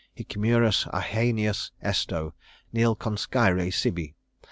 [0.17, 2.33] _Hic murus aheneus esto,
[2.73, 4.15] nil conscire sibi.